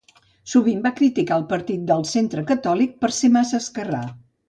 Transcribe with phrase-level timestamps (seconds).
[0.53, 4.07] Sovint va criticar el Partit del Centre Catòlic per ser massa esquerrà.